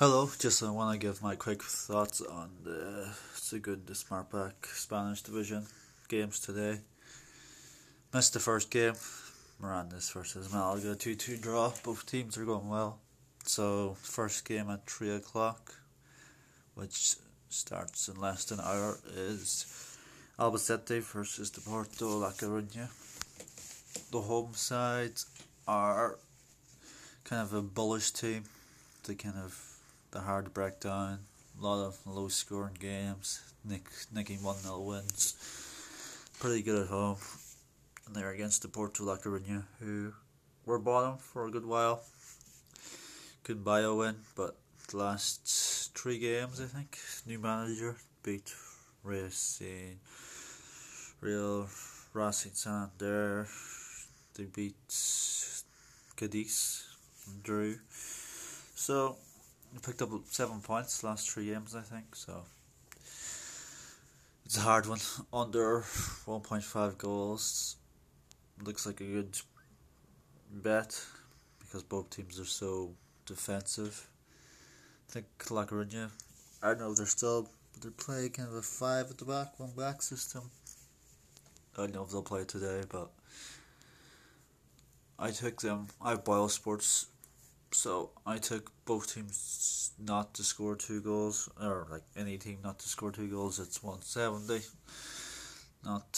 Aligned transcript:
Hello, 0.00 0.30
just 0.38 0.62
want 0.62 0.92
to 0.92 1.04
give 1.04 1.24
my 1.24 1.34
quick 1.34 1.60
thoughts 1.60 2.20
on 2.20 2.50
the 2.62 3.08
Segunda 3.34 3.94
SmartBank 3.94 4.52
Spanish 4.62 5.22
Division 5.22 5.66
games 6.06 6.38
today. 6.38 6.78
Missed 8.14 8.32
the 8.32 8.38
first 8.38 8.70
game, 8.70 8.94
Mirandés 9.60 10.12
versus 10.12 10.52
Malaga, 10.52 10.94
2 10.94 11.16
2 11.16 11.38
draw. 11.38 11.72
Both 11.82 12.06
teams 12.06 12.38
are 12.38 12.44
going 12.44 12.68
well. 12.68 13.00
So, 13.42 13.96
first 14.00 14.46
game 14.46 14.70
at 14.70 14.88
3 14.88 15.16
o'clock, 15.16 15.74
which 16.76 17.16
starts 17.48 18.06
in 18.06 18.20
less 18.20 18.44
than 18.44 18.60
an 18.60 18.66
hour, 18.66 19.00
is 19.16 19.98
Albacete 20.38 21.02
versus 21.02 21.50
Deporto 21.50 22.20
La 22.20 22.30
Coruña. 22.30 22.86
The 24.12 24.20
home 24.20 24.52
sides 24.54 25.26
are 25.66 26.20
kind 27.24 27.42
of 27.42 27.52
a 27.52 27.62
bullish 27.62 28.12
team. 28.12 28.44
They 29.02 29.16
kind 29.16 29.38
of 29.38 29.77
they're 30.10 30.22
hard 30.22 30.46
to 30.46 30.50
break 30.50 30.80
down. 30.80 31.20
A 31.58 31.64
lot 31.64 31.84
of 31.84 31.98
low 32.06 32.28
scoring 32.28 32.76
games. 32.78 33.40
Nick 33.64 33.88
nicking 34.12 34.42
one 34.42 34.56
0 34.56 34.80
wins. 34.80 35.34
Pretty 36.38 36.62
good 36.62 36.82
at 36.82 36.88
home. 36.88 37.16
And 38.06 38.14
they're 38.14 38.30
against 38.30 38.62
the 38.62 38.68
Porto 38.68 39.04
La 39.04 39.16
Coruña, 39.16 39.64
who 39.80 40.12
were 40.64 40.78
bottom 40.78 41.18
for 41.18 41.46
a 41.46 41.50
good 41.50 41.66
while. 41.66 42.02
Couldn't 43.42 43.64
buy 43.64 43.80
a 43.80 43.94
win, 43.94 44.16
but 44.36 44.56
the 44.88 44.96
last 44.96 45.90
three 45.94 46.18
games 46.18 46.60
I 46.60 46.64
think, 46.64 46.98
new 47.26 47.38
manager 47.38 47.96
beat 48.22 48.54
Racing 49.02 49.98
Real 51.20 51.68
Racing 52.12 52.52
Santander. 52.54 53.48
They 54.34 54.44
beat 54.44 54.76
Cadiz 56.16 56.84
and 57.26 57.42
drew. 57.42 57.76
So 58.74 59.16
picked 59.82 60.02
up 60.02 60.10
seven 60.26 60.60
points 60.60 61.04
last 61.04 61.30
three 61.30 61.46
games, 61.46 61.74
I 61.74 61.82
think. 61.82 62.14
So 62.14 62.42
it's 64.44 64.56
a 64.56 64.60
hard 64.60 64.86
one. 64.86 65.00
Under 65.32 65.82
one 66.24 66.40
point 66.40 66.64
five 66.64 66.98
goals 66.98 67.76
looks 68.64 68.86
like 68.86 69.00
a 69.00 69.04
good 69.04 69.38
bet 70.50 71.00
because 71.60 71.82
both 71.82 72.10
teams 72.10 72.40
are 72.40 72.44
so 72.44 72.94
defensive. 73.26 74.08
I 75.08 75.12
think 75.12 75.26
La 75.50 75.64
Coruña, 75.64 76.10
I 76.62 76.68
don't 76.68 76.80
know, 76.80 76.90
if 76.90 76.96
they're 76.96 77.06
still 77.06 77.48
but 77.78 77.82
they're 77.82 77.90
playing 77.92 78.30
kind 78.30 78.48
of 78.48 78.54
a 78.54 78.62
five 78.62 79.10
at 79.10 79.18
the 79.18 79.24
back, 79.24 79.58
one 79.60 79.70
back 79.76 80.02
system. 80.02 80.50
I 81.76 81.82
don't 81.82 81.94
know 81.94 82.02
if 82.02 82.10
they'll 82.10 82.22
play 82.22 82.44
today, 82.44 82.82
but 82.88 83.10
I 85.18 85.30
took 85.30 85.60
them. 85.60 85.88
I 86.00 86.10
have 86.10 86.24
Boyle 86.24 86.48
Sports 86.48 87.06
so 87.78 88.10
I 88.26 88.38
took 88.38 88.72
both 88.84 89.14
teams 89.14 89.92
not 90.00 90.34
to 90.34 90.42
score 90.42 90.74
two 90.74 91.00
goals, 91.00 91.48
or 91.62 91.86
like 91.88 92.02
any 92.16 92.36
team 92.36 92.58
not 92.64 92.80
to 92.80 92.88
score 92.88 93.12
two 93.12 93.28
goals. 93.28 93.60
It's 93.60 93.80
one 93.84 94.02
seventy. 94.02 94.62
Not 95.84 96.10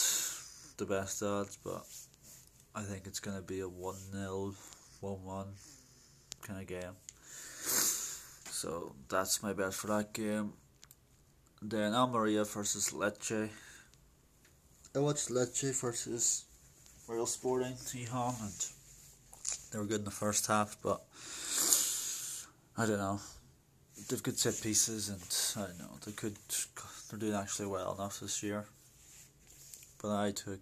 the 0.77 0.87
best 0.87 1.21
odds, 1.21 1.59
but 1.63 1.85
I 2.73 2.81
think 2.81 3.05
it's 3.05 3.19
gonna 3.19 3.43
be 3.43 3.59
a 3.59 3.69
one 3.69 4.01
0 4.11 4.55
one 5.01 5.23
one 5.23 5.53
kind 6.41 6.61
of 6.61 6.65
game. 6.65 6.95
So 8.49 8.95
that's 9.07 9.43
my 9.43 9.53
bet 9.53 9.75
for 9.75 9.85
that 9.87 10.13
game. 10.13 10.53
Then 11.61 11.93
Almeria 11.93 12.43
versus 12.43 12.89
Elche. 12.89 13.49
I 14.95 14.99
watched 14.99 15.29
Elche 15.29 15.79
versus 15.79 16.45
Real 17.07 17.27
Sporting 17.27 17.75
Gijón 17.75 18.41
and 18.41 18.80
they 19.71 19.79
were 19.79 19.85
good 19.85 19.99
in 19.99 20.05
the 20.05 20.11
first 20.11 20.47
half, 20.47 20.77
but 20.83 21.01
I 22.77 22.85
don't 22.85 22.99
know. 22.99 23.19
They've 24.09 24.21
good 24.21 24.37
set 24.37 24.59
pieces, 24.61 25.09
and 25.09 25.63
I 25.63 25.67
don't 25.67 25.79
know 25.79 25.97
they 26.05 26.11
could. 26.11 26.37
They're 27.09 27.19
doing 27.19 27.33
actually 27.33 27.67
well 27.67 27.93
enough 27.95 28.19
this 28.19 28.43
year. 28.43 28.65
But 30.01 30.15
I 30.17 30.31
took 30.31 30.59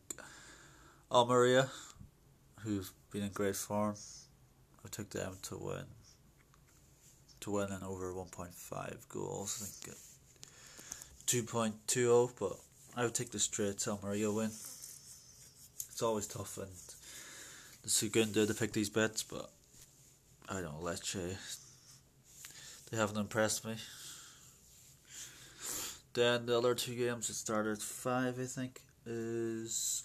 Almeria, 1.12 1.70
who've 2.62 2.92
been 3.12 3.24
in 3.24 3.32
great 3.32 3.56
form. 3.56 3.96
I 4.86 4.90
took 4.90 5.10
them 5.10 5.38
to 5.44 5.58
win. 5.58 5.86
To 7.42 7.52
win 7.52 7.72
and 7.72 7.84
over 7.84 8.14
one 8.14 8.28
point 8.28 8.54
five 8.54 9.06
goals. 9.10 9.62
I 9.62 9.66
think 9.66 9.98
two 11.26 11.44
point 11.44 11.76
two 11.88 12.06
zero, 12.06 12.32
but 12.40 12.58
I 12.96 13.04
would 13.04 13.16
take 13.16 13.32
the 13.32 13.40
straight 13.40 13.88
Almeria 13.88 14.32
win. 14.32 14.52
It's 15.92 16.02
always 16.02 16.28
tough 16.28 16.58
and 16.58 16.68
Segunda 17.86 18.46
to 18.46 18.54
pick 18.54 18.74
these 18.74 18.90
bets, 18.90 19.24
but 19.24 19.50
I 20.48 20.62
don't 20.62 20.82
know, 20.82 20.90
Elche 20.90 21.38
they 22.90 22.98
haven't 22.98 23.18
impressed 23.18 23.66
me. 23.66 23.76
Then 26.14 26.48
the 26.48 26.58
other 26.58 26.74
two 26.74 26.96
games 26.96 27.28
that 27.28 27.36
started 27.36 27.74
at 27.74 27.82
five, 27.82 28.40
I 28.40 28.46
think, 28.46 28.82
is 29.06 30.04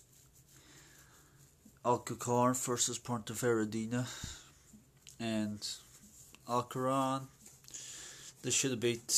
Alcorcon 1.84 2.54
versus 2.54 2.98
Pontevedra, 2.98 4.06
and 5.18 5.66
Alcoran. 6.46 7.22
They 8.42 8.50
should 8.50 8.72
have 8.72 8.80
beat 8.80 9.08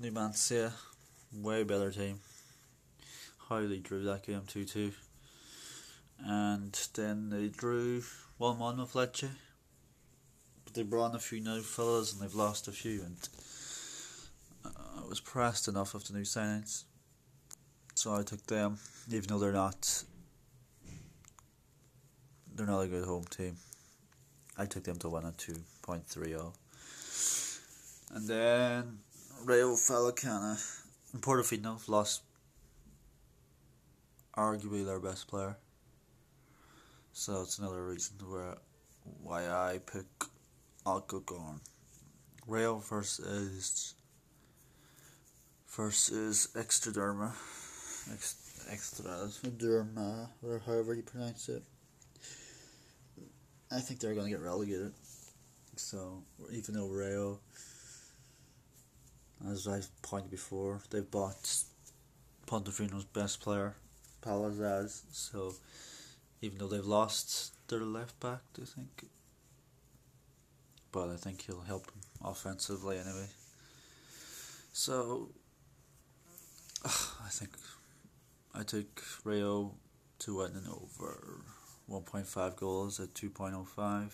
Numancia, 0.00 0.72
way 1.34 1.64
better 1.64 1.90
team. 1.90 2.20
Highly 3.36 3.80
drew 3.80 4.04
that 4.04 4.26
game 4.26 4.42
two 4.46 4.64
two, 4.64 4.92
and 6.24 6.72
then 6.94 7.30
they 7.30 7.48
drew 7.48 8.02
one 8.38 8.58
one 8.58 8.78
with 8.78 8.92
Elche 8.92 9.28
But 10.64 10.74
they 10.74 10.82
brought 10.82 11.10
in 11.10 11.16
a 11.16 11.20
few 11.20 11.40
new 11.40 11.62
fellas 11.62 12.12
and 12.12 12.22
they've 12.22 12.34
lost 12.34 12.68
a 12.68 12.72
few, 12.72 13.02
and 13.02 13.28
uh, 14.64 15.02
I 15.04 15.08
was 15.08 15.20
pressed 15.20 15.68
enough 15.68 15.94
of 15.94 16.06
the 16.06 16.14
new 16.14 16.24
signings, 16.24 16.84
so 17.94 18.14
I 18.14 18.22
took 18.22 18.46
them, 18.46 18.78
even 19.08 19.28
though 19.28 19.38
they're 19.38 19.52
not. 19.52 20.04
They're 22.54 22.66
not 22.66 22.80
a 22.80 22.86
good 22.86 23.04
home 23.04 23.24
team. 23.24 23.56
I 24.58 24.66
took 24.66 24.84
them 24.84 24.96
to 24.98 25.08
win 25.08 25.24
at 25.24 25.38
two 25.38 25.56
point 25.80 26.06
three 26.06 26.28
zero, 26.28 26.52
and 28.14 28.28
then 28.28 28.98
Rayo 29.44 29.72
Vallecano 29.74 30.60
and 31.12 31.22
Portofino 31.22 31.80
lost 31.88 32.22
arguably 34.36 34.84
their 34.84 35.00
best 35.00 35.28
player. 35.28 35.56
So 37.12 37.42
it's 37.42 37.58
another 37.58 37.86
reason 37.86 38.16
where 38.26 38.56
why 39.22 39.46
I 39.46 39.78
pick 39.78 40.06
Alcorcon. 40.86 41.60
Rail 42.46 42.78
versus 42.78 43.94
versus 45.68 46.48
Extraderma. 46.54 47.32
Ex, 48.12 48.66
Extraderma, 48.70 50.28
or 50.42 50.60
however 50.66 50.94
you 50.94 51.02
pronounce 51.02 51.48
it. 51.48 51.62
I 53.70 53.80
think 53.80 54.00
they're 54.00 54.14
going 54.14 54.26
to 54.26 54.30
get 54.30 54.40
relegated. 54.40 54.92
So, 55.76 56.22
even 56.52 56.74
though 56.74 56.88
Rayo, 56.88 57.40
as 59.50 59.66
I've 59.66 59.88
pointed 60.02 60.30
before, 60.30 60.82
they've 60.90 61.08
bought 61.10 61.64
Pontefino's 62.46 63.04
best 63.04 63.40
player, 63.40 63.76
Palazaz. 64.20 65.02
So, 65.12 65.54
even 66.42 66.58
though 66.58 66.68
they've 66.68 66.84
lost 66.84 67.54
their 67.68 67.80
left 67.80 68.20
back, 68.20 68.40
I 68.60 68.64
think 68.64 69.04
but 70.92 71.08
I 71.08 71.16
think 71.16 71.42
he'll 71.42 71.62
help 71.62 71.86
them 71.86 72.02
offensively 72.22 72.98
anyway. 72.98 73.28
So, 74.72 75.30
I 76.84 77.30
think 77.30 77.52
I 78.54 78.62
took 78.62 79.02
Rayo 79.24 79.72
to 80.20 80.36
win 80.36 80.52
and 80.54 80.68
over 80.68 81.40
1.5 81.90 82.56
goals 82.56 83.00
at 83.00 83.14
2.05. 83.14 84.10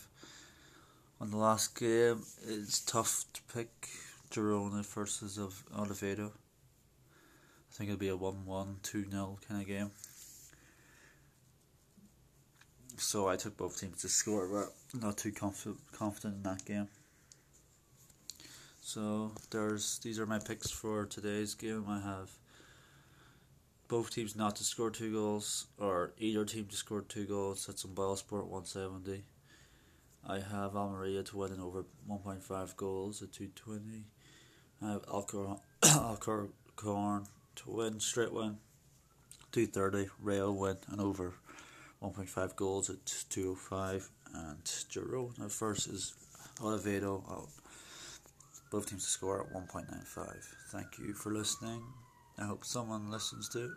On 1.21 1.31
the 1.31 1.37
last 1.37 1.79
game, 1.79 2.23
it's 2.47 2.81
tough 2.81 3.25
to 3.33 3.43
pick 3.53 3.89
Girona 4.31 4.87
versus 4.87 5.37
of. 5.37 5.65
I 5.77 5.87
think 7.73 7.91
it'll 7.91 7.99
be 7.99 8.09
a 8.09 8.17
1 8.17 8.47
1, 8.47 8.77
2 8.83 9.11
0 9.11 9.39
kind 9.49 9.61
of 9.61 9.67
game. 9.67 9.91
So 12.99 13.29
I 13.29 13.37
took 13.37 13.57
both 13.57 13.81
teams 13.81 14.03
to 14.03 14.09
score, 14.09 14.49
but 14.49 15.01
not 15.01 15.17
too 15.17 15.31
conf- 15.31 15.79
confident 15.93 16.37
in 16.37 16.43
that 16.43 16.65
game. 16.65 16.89
So 18.81 19.33
there's 19.51 19.99
these 20.01 20.19
are 20.19 20.27
my 20.27 20.39
picks 20.39 20.71
for 20.71 21.07
today's 21.07 21.55
game. 21.55 21.85
I 21.89 22.01
have 22.01 22.31
both 23.87 24.13
teams 24.13 24.35
not 24.35 24.57
to 24.57 24.65
score 24.65 24.91
two 24.91 25.13
goals, 25.13 25.67
or 25.79 26.13
either 26.19 26.45
team 26.45 26.67
to 26.67 26.77
score 26.77 27.03
two 27.03 27.25
goals. 27.25 27.67
That's 27.67 27.85
on 27.85 27.95
Boyle 27.95 28.17
Sport 28.17 28.47
170. 28.47 29.25
I 30.27 30.41
have 30.41 30.77
Almeria 30.77 31.23
to 31.23 31.37
win 31.37 31.53
in 31.53 31.61
over 31.61 31.85
1.5 32.11 32.77
goals 32.77 33.23
at 33.23 33.33
220. 33.33 34.05
I 34.83 34.93
have 34.93 35.07
Alcor- 35.07 35.61
Alcorcon 35.85 37.27
to 37.57 37.71
win 37.71 38.01
straight 38.01 38.33
win 38.33 38.59
230. 39.53 40.11
Rail 40.21 40.53
win 40.53 40.77
and 40.91 41.01
over 41.01 41.35
1.5 42.03 42.57
goals 42.57 42.91
at 42.91 43.05
205 43.31 44.09
and 44.35 44.65
Girona 44.65 45.51
versus 45.59 46.15
Oviedo 46.63 47.25
uh, 47.29 47.47
both 48.71 48.89
teams 48.89 49.05
to 49.05 49.11
score 49.11 49.43
at 49.43 49.53
1.95. 49.53 50.45
Thank 50.71 50.99
you 50.99 51.15
for 51.15 51.33
listening. 51.33 51.83
I 52.39 52.45
hope 52.45 52.65
someone 52.65 53.11
listens 53.11 53.49
to 53.51 53.65
it. 53.65 53.71